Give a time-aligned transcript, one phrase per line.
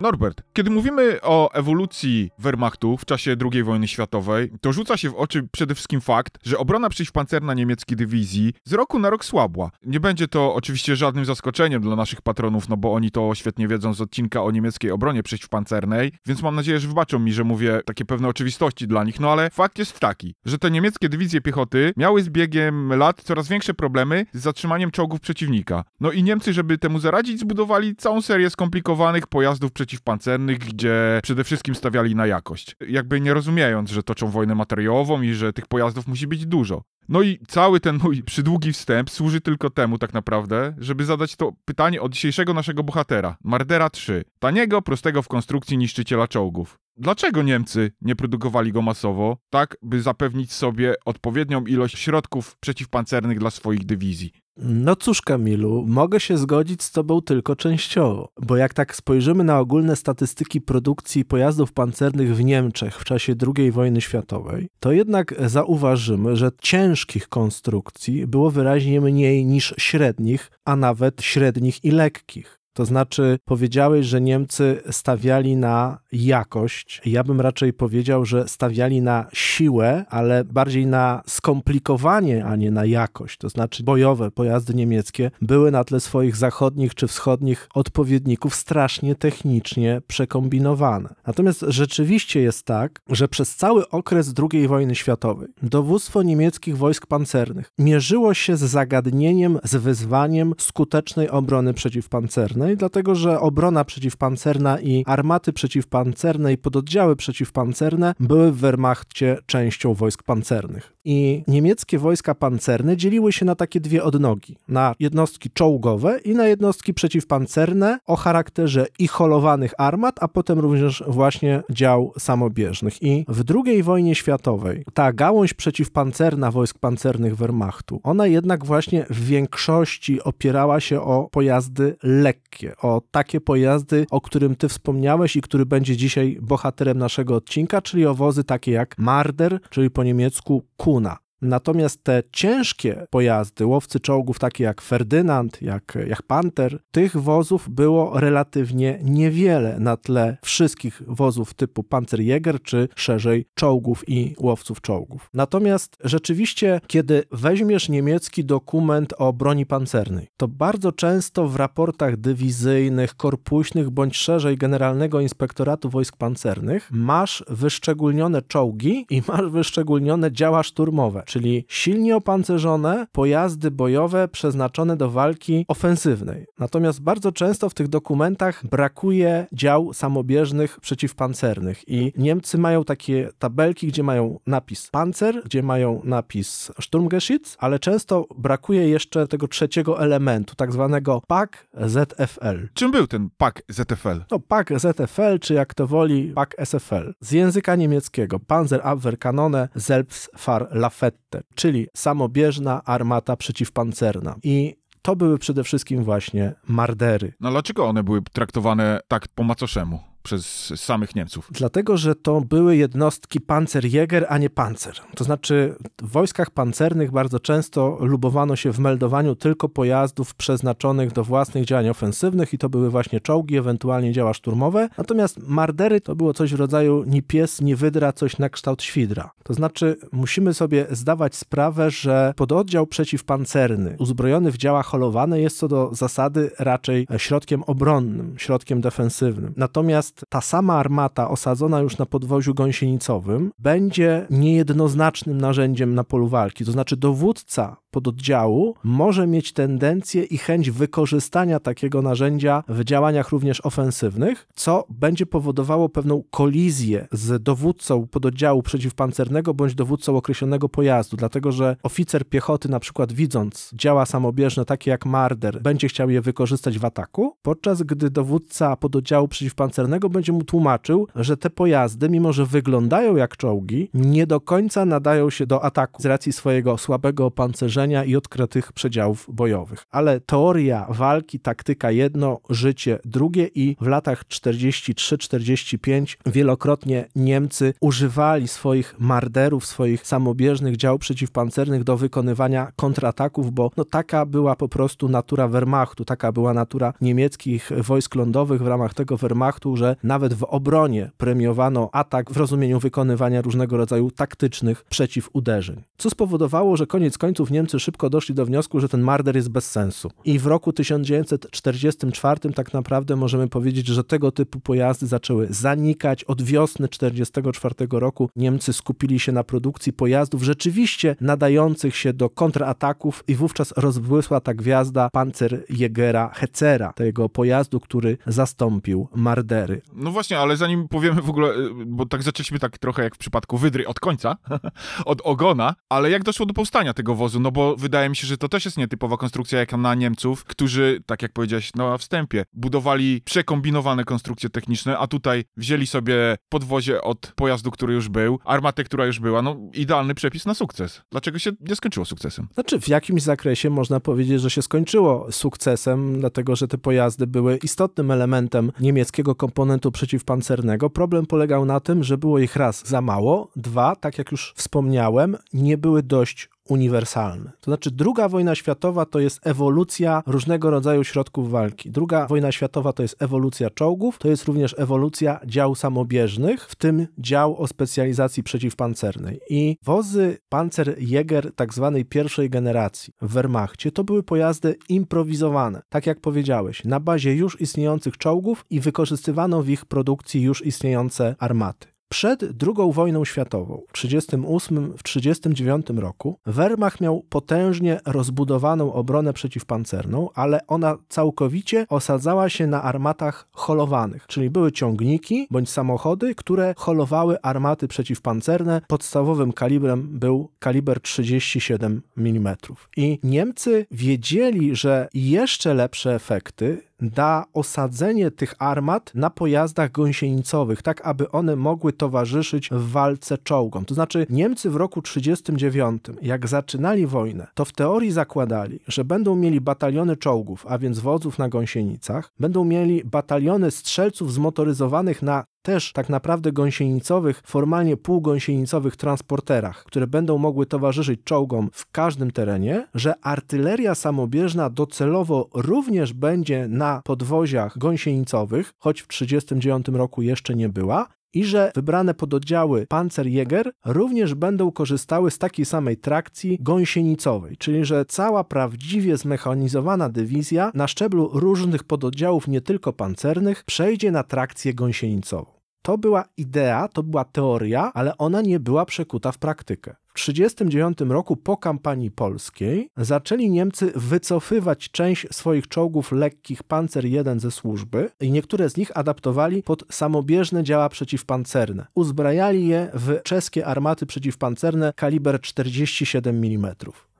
[0.00, 5.14] Norbert, kiedy mówimy o ewolucji Wehrmachtu w czasie II wojny światowej, to rzuca się w
[5.14, 9.70] oczy przede wszystkim fakt, że obrona przeciwpancerna niemieckiej dywizji z roku na rok słabła.
[9.84, 13.94] Nie będzie to oczywiście żadnym zaskoczeniem dla naszych patronów, no bo oni to świetnie wiedzą
[13.94, 18.04] z odcinka o niemieckiej obronie przeciwpancernej, więc mam nadzieję, że wybaczą mi, że mówię takie
[18.04, 22.22] pewne oczywistości dla nich, no ale fakt jest taki, że te niemieckie dywizje piechoty miały
[22.22, 25.84] z biegiem lat coraz większe problemy z zatrzymaniem czołgów przeciwnika.
[26.00, 31.44] No i Niemcy, żeby temu zaradzić, zbudowali całą serię skomplikowanych pojazdów przeciwpancernych przeciwpancernych, gdzie przede
[31.44, 32.76] wszystkim stawiali na jakość.
[32.88, 36.82] Jakby nie rozumiejąc, że toczą wojnę materiałową i że tych pojazdów musi być dużo.
[37.08, 41.52] No i cały ten mój przydługi wstęp służy tylko temu tak naprawdę, żeby zadać to
[41.64, 46.78] pytanie od dzisiejszego naszego bohatera, Mardera 3, taniego, prostego w konstrukcji niszczyciela czołgów.
[46.96, 53.50] Dlaczego Niemcy nie produkowali go masowo, tak by zapewnić sobie odpowiednią ilość środków przeciwpancernych dla
[53.50, 54.32] swoich dywizji?
[54.62, 59.60] No cóż, Kamilu, mogę się zgodzić z Tobą tylko częściowo, bo jak tak spojrzymy na
[59.60, 66.36] ogólne statystyki produkcji pojazdów pancernych w Niemczech w czasie II wojny światowej, to jednak zauważymy,
[66.36, 72.58] że ciężkich konstrukcji było wyraźnie mniej niż średnich, a nawet średnich i lekkich.
[72.78, 77.02] To znaczy, powiedziałeś, że Niemcy stawiali na jakość.
[77.06, 82.84] Ja bym raczej powiedział, że stawiali na siłę, ale bardziej na skomplikowanie, a nie na
[82.84, 83.38] jakość.
[83.38, 90.02] To znaczy, bojowe pojazdy niemieckie były na tle swoich zachodnich czy wschodnich odpowiedników strasznie technicznie
[90.06, 91.14] przekombinowane.
[91.26, 97.72] Natomiast rzeczywiście jest tak, że przez cały okres II wojny światowej dowództwo niemieckich wojsk pancernych
[97.78, 105.52] mierzyło się z zagadnieniem, z wyzwaniem skutecznej obrony przeciwpancernej dlatego że obrona przeciwpancerna i armaty
[105.52, 110.97] przeciwpancerne i pododdziały przeciwpancerne były w Wehrmachcie częścią wojsk pancernych.
[111.10, 116.48] I niemieckie wojska pancerne dzieliły się na takie dwie odnogi: na jednostki czołgowe i na
[116.48, 123.02] jednostki przeciwpancerne o charakterze i holowanych armat, a potem również właśnie dział samobieżnych.
[123.02, 129.26] I w II wojnie światowej ta gałąź przeciwpancerna wojsk pancernych Wehrmachtu, ona jednak właśnie w
[129.26, 135.66] większości opierała się o pojazdy lekkie o takie pojazdy, o którym ty wspomniałeś i który
[135.66, 140.62] będzie dzisiaj bohaterem naszego odcinka, czyli o wozy takie jak Marder, czyli po niemiecku
[141.00, 147.68] на Natomiast te ciężkie pojazdy, łowcy czołgów takie jak Ferdynand, jak, jak Panther, tych wozów
[147.70, 155.30] było relatywnie niewiele na tle wszystkich wozów typu Panzerjäger czy szerzej czołgów i łowców czołgów.
[155.34, 163.14] Natomiast rzeczywiście, kiedy weźmiesz niemiecki dokument o broni pancernej, to bardzo często w raportach dywizyjnych,
[163.14, 171.22] korpuśnych bądź szerzej Generalnego Inspektoratu Wojsk Pancernych masz wyszczególnione czołgi i masz wyszczególnione działa szturmowe
[171.28, 176.46] czyli silnie opancerzone pojazdy bojowe przeznaczone do walki ofensywnej.
[176.58, 183.86] Natomiast bardzo często w tych dokumentach brakuje dział samobieżnych przeciwpancernych i Niemcy mają takie tabelki,
[183.86, 190.54] gdzie mają napis Panzer, gdzie mają napis Sturmgeschütz, ale często brakuje jeszcze tego trzeciego elementu,
[190.54, 192.68] tak zwanego PAK ZFL.
[192.74, 194.24] Czym był ten PAK ZFL?
[194.30, 197.12] No, PAK ZFL, czy jak to woli, PAK SFL.
[197.20, 201.17] Z języka niemieckiego Panzerabwehrkanone Selbstfahrlafette
[201.54, 204.36] czyli samobieżna armata przeciwpancerna.
[204.42, 207.32] I to były przede wszystkim właśnie mardery.
[207.40, 210.00] No dlaczego one były traktowane tak po macoszemu?
[210.28, 211.48] Przez samych Niemców.
[211.50, 214.94] Dlatego, że to były jednostki Panzerjäger, a nie pancer.
[215.14, 221.24] To znaczy w wojskach pancernych bardzo często lubowano się w meldowaniu tylko pojazdów przeznaczonych do
[221.24, 224.88] własnych działań ofensywnych i to były właśnie czołgi, ewentualnie działa szturmowe.
[224.98, 229.30] Natomiast mardery to było coś w rodzaju ni pies, ni wydra, coś na kształt świdra.
[229.42, 235.68] To znaczy musimy sobie zdawać sprawę, że pododdział przeciwpancerny uzbrojony w działa holowane jest co
[235.68, 239.52] do zasady raczej środkiem obronnym, środkiem defensywnym.
[239.56, 246.64] Natomiast ta sama armata osadzona już na podwoziu gąsienicowym będzie niejednoznacznym narzędziem na polu walki.
[246.64, 253.66] To znaczy dowódca pododdziału może mieć tendencję i chęć wykorzystania takiego narzędzia w działaniach również
[253.66, 261.52] ofensywnych, co będzie powodowało pewną kolizję z dowódcą pododdziału przeciwpancernego bądź dowódcą określonego pojazdu, dlatego
[261.52, 266.78] że oficer piechoty na przykład widząc działa samobieżne takie jak Marder, będzie chciał je wykorzystać
[266.78, 272.46] w ataku, podczas gdy dowódca pododdziału przeciwpancernego będzie mu tłumaczył, że te pojazdy, mimo że
[272.46, 276.02] wyglądają jak czołgi, nie do końca nadają się do ataku.
[276.02, 279.84] Z racji swojego słabego opancerzenia i odkrytych przedziałów bojowych.
[279.90, 288.94] Ale teoria walki, taktyka jedno, życie drugie i w latach 43-45 wielokrotnie Niemcy używali swoich
[288.98, 295.48] marderów, swoich samobieżnych dział przeciwpancernych do wykonywania kontrataków, bo no, taka była po prostu natura
[295.48, 301.10] Wehrmachtu, taka była natura niemieckich wojsk lądowych w ramach tego Wehrmachtu, że nawet w obronie
[301.16, 305.82] premiowano atak w rozumieniu wykonywania różnego rodzaju taktycznych przeciwuderzeń.
[305.98, 309.70] Co spowodowało, że koniec końców Niemcy szybko doszli do wniosku, że ten marder jest bez
[309.70, 310.10] sensu.
[310.24, 316.24] I w roku 1944 tak naprawdę możemy powiedzieć, że tego typu pojazdy zaczęły zanikać.
[316.24, 323.24] Od wiosny 1944 roku Niemcy skupili się na produkcji pojazdów rzeczywiście nadających się do kontrataków
[323.28, 329.80] i wówczas rozbłysła ta gwiazda Panzerjägera Hetzera, tego pojazdu, który zastąpił Mardery.
[329.92, 333.18] No właśnie, ale zanim powiemy w ogóle, y, bo tak zaczęliśmy tak trochę jak w
[333.18, 334.36] przypadku Wydry od końca,
[335.04, 337.40] od ogona, ale jak doszło do powstania tego wozu?
[337.40, 341.02] No bo wydaje mi się, że to też jest nietypowa konstrukcja jak na Niemców, którzy,
[341.06, 347.32] tak jak powiedziałeś na wstępie, budowali przekombinowane konstrukcje techniczne, a tutaj wzięli sobie podwozie od
[347.36, 351.02] pojazdu, który już był, armatę, która już była, no idealny przepis na sukces.
[351.10, 352.48] Dlaczego się nie skończyło sukcesem?
[352.54, 357.58] Znaczy, w jakimś zakresie można powiedzieć, że się skończyło sukcesem, dlatego że te pojazdy były
[357.62, 360.90] istotnym elementem niemieckiego komponentu przeciwpancernego.
[360.90, 365.36] Problem polegał na tym, że było ich raz za mało, dwa, tak jak już wspomniałem,
[365.52, 367.50] nie były dość uniwersalny.
[367.60, 371.90] To znaczy, druga wojna światowa to jest ewolucja różnego rodzaju środków walki.
[371.90, 377.06] Druga wojna światowa to jest ewolucja czołgów, to jest również ewolucja dział samobieżnych, w tym
[377.18, 379.40] dział o specjalizacji przeciwpancernej.
[379.50, 386.20] I wozy Panzerjäger tak zwanej pierwszej generacji w Wehrmachcie to były pojazdy improwizowane, tak jak
[386.20, 391.97] powiedziałeś, na bazie już istniejących czołgów i wykorzystywano w ich produkcji już istniejące armaty.
[392.08, 400.96] Przed II wojną światową, w 1938-1939 roku, Wehrmacht miał potężnie rozbudowaną obronę przeciwpancerną, ale ona
[401.08, 408.80] całkowicie osadzała się na armatach holowanych, czyli były ciągniki bądź samochody, które holowały armaty przeciwpancerne.
[408.88, 412.56] Podstawowym kalibrem był kaliber 37 mm.
[412.96, 421.06] I Niemcy wiedzieli, że jeszcze lepsze efekty da osadzenie tych armat na pojazdach gąsienicowych, tak
[421.06, 423.84] aby one mogły towarzyszyć w walce czołgom.
[423.84, 429.36] To znaczy Niemcy w roku 1939, jak zaczynali wojnę, to w teorii zakładali, że będą
[429.36, 435.92] mieli bataliony czołgów, a więc wodzów na gąsienicach, będą mieli bataliony strzelców zmotoryzowanych na też
[435.92, 443.14] tak naprawdę gąsienicowych, formalnie półgąsienicowych transporterach, które będą mogły towarzyszyć czołgom w każdym terenie, że
[443.22, 451.06] artyleria samobieżna docelowo również będzie na podwoziach gąsienicowych, choć w 1939 roku jeszcze nie była,
[451.34, 458.04] i że wybrane pododdziały Panzerjäger również będą korzystały z takiej samej trakcji gąsienicowej, czyli że
[458.04, 465.57] cała prawdziwie zmechanizowana dywizja na szczeblu różnych pododdziałów, nie tylko pancernych, przejdzie na trakcję gąsienicową.
[465.82, 469.96] To była idea, to była teoria, ale ona nie była przekuta w praktykę.
[470.08, 477.18] W 1939 roku po kampanii polskiej zaczęli Niemcy wycofywać część swoich czołgów lekkich Panzer I
[477.36, 481.86] ze służby i niektóre z nich adaptowali pod samobieżne działa przeciwpancerne.
[481.94, 486.74] Uzbrajali je w czeskie armaty przeciwpancerne kaliber 47 mm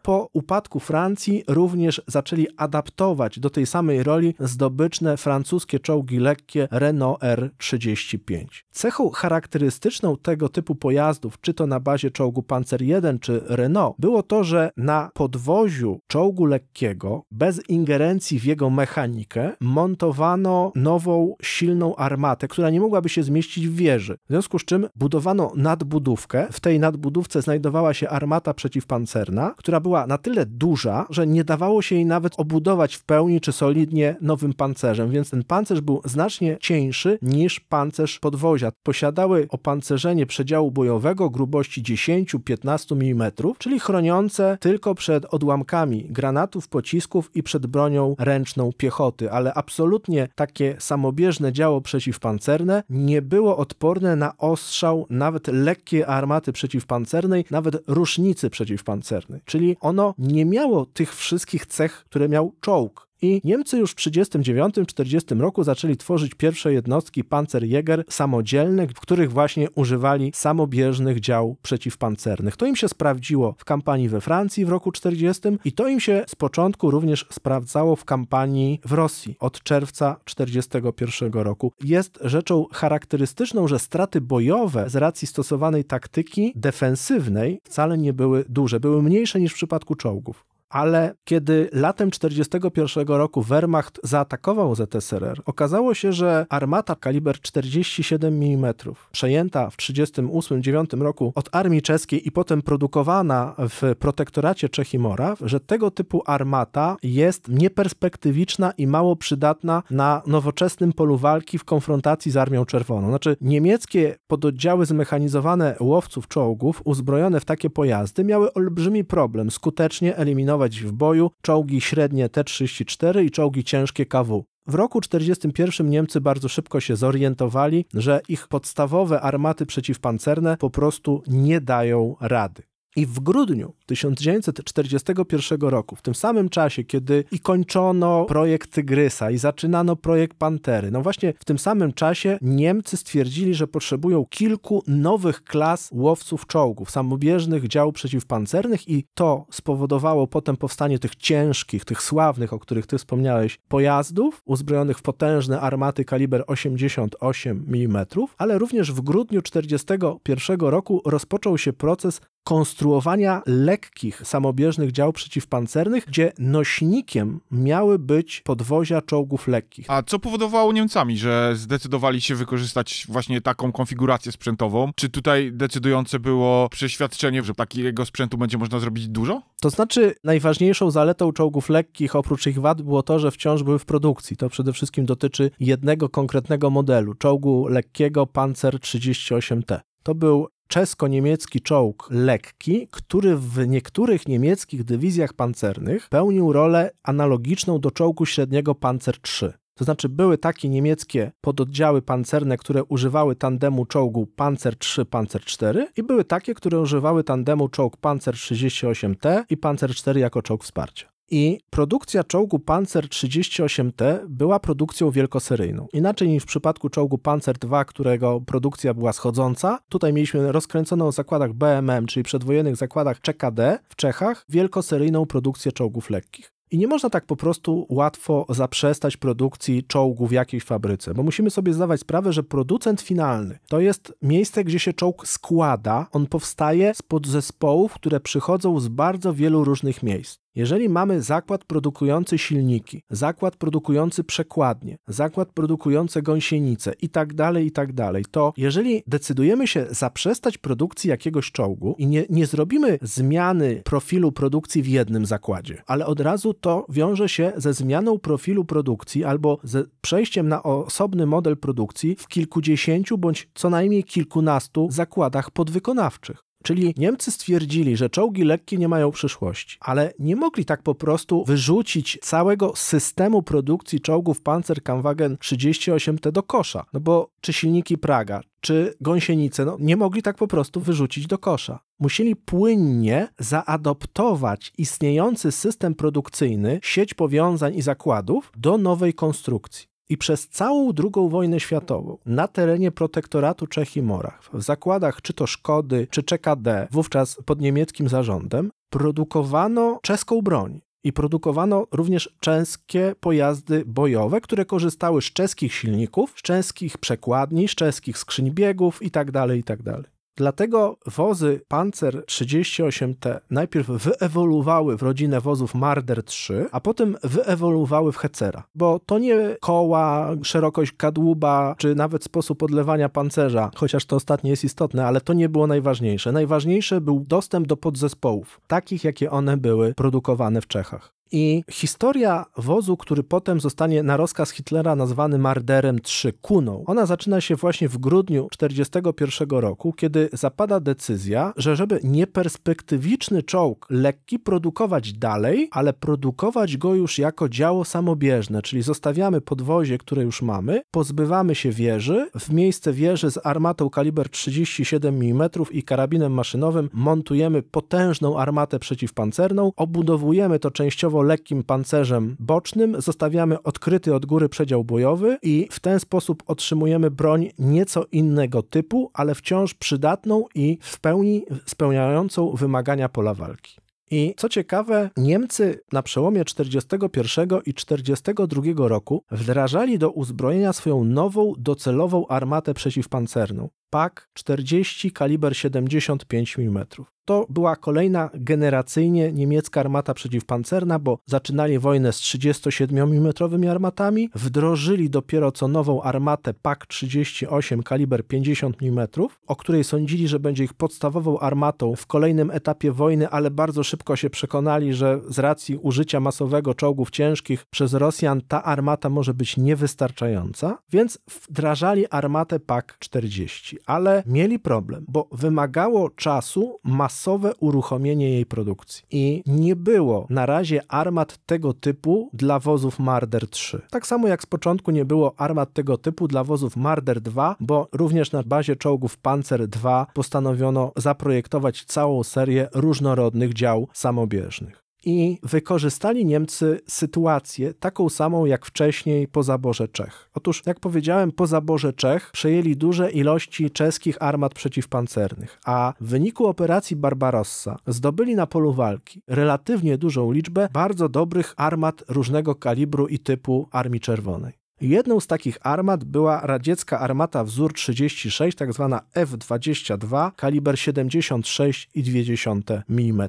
[0.08, 7.20] po upadku Francji również zaczęli adaptować do tej samej roli zdobyczne francuskie czołgi lekkie Renault
[7.20, 8.44] R35.
[8.70, 14.22] Cechą charakterystyczną tego typu pojazdów, czy to na bazie czołgu Panzer I czy Renault, było
[14.22, 22.48] to, że na podwoziu czołgu lekkiego, bez ingerencji w jego mechanikę, montowano nową, silną armatę,
[22.48, 24.18] która nie mogłaby się zmieścić w wieży.
[24.26, 26.46] W związku z czym budowano nadbudówkę.
[26.52, 31.44] W tej nadbudówce znajdowała się armata przeciwpancerna, która była była na tyle duża, że nie
[31.44, 36.00] dawało się jej nawet obudować w pełni czy solidnie nowym pancerzem, więc ten pancerz był
[36.04, 38.72] znacznie cieńszy niż pancerz podwozia.
[38.82, 47.42] Posiadały opancerzenie przedziału bojowego grubości 10-15 mm, czyli chroniące tylko przed odłamkami granatów, pocisków i
[47.42, 55.06] przed bronią ręczną piechoty, ale absolutnie takie samobieżne działo przeciwpancerne nie było odporne na ostrzał
[55.10, 59.40] nawet lekkiej armaty przeciwpancernej, nawet rusznicy przeciwpancernej.
[59.44, 63.07] Czyli ono nie miało tych wszystkich cech, które miał czołg.
[63.22, 69.70] I Niemcy już w 1939-1940 roku zaczęli tworzyć pierwsze jednostki Panzerjäger samodzielne, w których właśnie
[69.70, 72.56] używali samobieżnych dział przeciwpancernych.
[72.56, 76.24] To im się sprawdziło w kampanii we Francji w roku 1940 i to im się
[76.26, 81.72] z początku również sprawdzało w kampanii w Rosji od czerwca 1941 roku.
[81.84, 88.80] Jest rzeczą charakterystyczną, że straty bojowe z racji stosowanej taktyki defensywnej wcale nie były duże,
[88.80, 95.94] były mniejsze niż w przypadku czołgów ale kiedy latem 1941 roku Wehrmacht zaatakował ZSRR, okazało
[95.94, 98.74] się, że armata kaliber 47 mm,
[99.12, 105.38] przejęta w 1938-1939 roku od armii czeskiej i potem produkowana w protektoracie Czech i Moraw,
[105.42, 112.30] że tego typu armata jest nieperspektywiczna i mało przydatna na nowoczesnym polu walki w konfrontacji
[112.30, 113.08] z Armią Czerwoną.
[113.08, 120.57] Znaczy, niemieckie pododdziały zmechanizowane łowców czołgów, uzbrojone w takie pojazdy, miały olbrzymi problem skutecznie eliminować
[120.58, 124.44] w boju czołgi średnie T-34 i czołgi ciężkie KW.
[124.66, 131.22] W roku 1941 Niemcy bardzo szybko się zorientowali, że ich podstawowe armaty przeciwpancerne po prostu
[131.26, 132.67] nie dają rady.
[132.96, 139.38] I w grudniu 1941 roku, w tym samym czasie, kiedy i kończono projekt Tygrysa i
[139.38, 145.44] zaczynano projekt Pantery, no właśnie w tym samym czasie Niemcy stwierdzili, że potrzebują kilku nowych
[145.44, 152.52] klas łowców czołgów, samobieżnych dział przeciwpancernych i to spowodowało potem powstanie tych ciężkich, tych sławnych,
[152.52, 158.06] o których ty wspomniałeś, pojazdów uzbrojonych w potężne armaty kaliber 88 mm,
[158.38, 166.32] ale również w grudniu 1941 roku rozpoczął się proces konstruowania lekkich, samobieżnych dział przeciwpancernych, gdzie
[166.38, 169.86] nośnikiem miały być podwozia czołgów lekkich.
[169.88, 174.90] A co powodowało Niemcami, że zdecydowali się wykorzystać właśnie taką konfigurację sprzętową?
[174.96, 179.42] Czy tutaj decydujące było przeświadczenie, że takiego sprzętu będzie można zrobić dużo?
[179.60, 183.84] To znaczy, najważniejszą zaletą czołgów lekkich, oprócz ich wad, było to, że wciąż były w
[183.84, 184.36] produkcji.
[184.36, 189.80] To przede wszystkim dotyczy jednego konkretnego modelu, czołgu lekkiego Panzer 38T.
[190.02, 197.90] To był czesko-niemiecki czołg lekki, który w niektórych niemieckich dywizjach pancernych pełnił rolę analogiczną do
[197.90, 199.52] czołgu średniego Panzer III.
[199.74, 205.86] To znaczy były takie niemieckie pododdziały pancerne, które używały tandemu czołgu Panzer III, Panzer IV
[205.96, 211.17] i były takie, które używały tandemu czołg Panzer 38T i Panzer IV jako czołg wsparcia.
[211.30, 215.86] I produkcja czołgu Panzer 38T była produkcją wielkoseryjną.
[215.92, 221.14] Inaczej niż w przypadku czołgu Panzer II, którego produkcja była schodząca, tutaj mieliśmy rozkręconą w
[221.14, 226.52] zakładach BMM, czyli przedwojennych zakładach CKD w Czechach, wielkoseryjną produkcję czołgów lekkich.
[226.70, 231.50] I nie można tak po prostu łatwo zaprzestać produkcji czołgu w jakiejś fabryce, bo musimy
[231.50, 236.94] sobie zdawać sprawę, że producent finalny to jest miejsce, gdzie się czołg składa, on powstaje
[236.94, 240.38] z podzespołów, które przychodzą z bardzo wielu różnych miejsc.
[240.58, 247.72] Jeżeli mamy zakład produkujący silniki, zakład produkujący przekładnie, zakład produkujący gąsienice i tak dalej, i
[247.72, 253.82] tak dalej, to jeżeli decydujemy się zaprzestać produkcji jakiegoś czołgu i nie, nie zrobimy zmiany
[253.84, 259.24] profilu produkcji w jednym zakładzie, ale od razu to wiąże się ze zmianą profilu produkcji
[259.24, 266.47] albo ze przejściem na osobny model produkcji w kilkudziesięciu bądź co najmniej kilkunastu zakładach podwykonawczych.
[266.62, 271.44] Czyli Niemcy stwierdzili, że czołgi lekkie nie mają przyszłości, ale nie mogli tak po prostu
[271.44, 276.84] wyrzucić całego systemu produkcji czołgów Panzerkampfwagen 38T do kosza.
[276.92, 281.38] No bo czy silniki Praga, czy gąsienice, no nie mogli tak po prostu wyrzucić do
[281.38, 281.80] kosza.
[281.98, 289.97] Musieli płynnie zaadoptować istniejący system produkcyjny, sieć powiązań i zakładów do nowej konstrukcji.
[290.08, 295.32] I przez całą II wojnę światową na terenie protektoratu Czech i Moraw, w zakładach czy
[295.32, 300.80] to Szkody, czy CKD, wówczas pod niemieckim zarządem, produkowano czeską broń.
[301.04, 307.74] I produkowano również czeskie pojazdy bojowe, które korzystały z czeskich silników, z czeskich przekładni, z
[307.74, 310.02] czeskich skrzyń biegów itd., tak itd.
[310.38, 318.16] Dlatego wozy Panzer 38T najpierw wyewoluowały w rodzinę wozów Marder 3, a potem wyewoluowały w
[318.16, 324.50] Hecera, bo to nie koła, szerokość kadłuba, czy nawet sposób odlewania pancerza, chociaż to ostatnie
[324.50, 326.32] jest istotne, ale to nie było najważniejsze.
[326.32, 331.17] Najważniejsze był dostęp do podzespołów, takich jakie one były produkowane w Czechach.
[331.32, 337.40] I historia wozu, który potem zostanie na rozkaz Hitlera nazwany Marderem 3 Kuną, ona zaczyna
[337.40, 345.12] się właśnie w grudniu 1941 roku, kiedy zapada decyzja, że żeby nieperspektywiczny czołg lekki produkować
[345.12, 351.54] dalej, ale produkować go już jako działo samobieżne, czyli zostawiamy podwozie, które już mamy, pozbywamy
[351.54, 358.38] się wieży, w miejsce wieży z armatą kaliber 37 mm i karabinem maszynowym montujemy potężną
[358.38, 365.68] armatę przeciwpancerną, obudowujemy to częściowo lekkim pancerzem bocznym, zostawiamy odkryty od góry przedział bojowy i
[365.70, 372.50] w ten sposób otrzymujemy broń nieco innego typu, ale wciąż przydatną i w pełni spełniającą
[372.50, 373.76] wymagania pola walki.
[374.10, 381.52] I co ciekawe, Niemcy na przełomie 41 i 42 roku wdrażali do uzbrojenia swoją nową
[381.58, 383.68] docelową armatę przeciwpancerną.
[383.90, 386.86] PAK 40 kaliber 75 mm.
[387.28, 393.32] To była kolejna generacyjnie niemiecka armata przeciwpancerna, bo zaczynali wojnę z 37 mm
[393.70, 399.08] armatami, wdrożyli dopiero co nową armatę PAK 38 kaliber 50 mm,
[399.46, 404.16] o której sądzili, że będzie ich podstawową armatą w kolejnym etapie wojny, ale bardzo szybko
[404.16, 409.56] się przekonali, że z racji użycia masowego czołgów ciężkich przez Rosjan ta armata może być
[409.56, 411.18] niewystarczająca, więc
[411.48, 419.02] wdrażali armatę PAK 40 ale mieli problem, bo wymagało czasu masowe uruchomienie jej produkcji.
[419.10, 423.80] I nie było na razie armat tego typu dla wozów Marder 3.
[423.90, 427.88] Tak samo jak z początku nie było armat tego typu dla wozów Marder 2, bo
[427.92, 436.26] również na bazie czołgów Panzer 2 postanowiono zaprojektować całą serię różnorodnych dział samobieżnych i wykorzystali
[436.26, 440.30] Niemcy sytuację taką samą jak wcześniej po zaborze Czech.
[440.34, 446.46] Otóż, jak powiedziałem, po zaborze Czech przejęli duże ilości czeskich armat przeciwpancernych, a w wyniku
[446.46, 453.18] operacji Barbarossa zdobyli na polu walki relatywnie dużą liczbę bardzo dobrych armat różnego kalibru i
[453.18, 454.52] typu Armii Czerwonej.
[454.80, 463.28] Jedną z takich armat była radziecka armata wzór 36, tak zwana F-22, kaliber 76,2 mm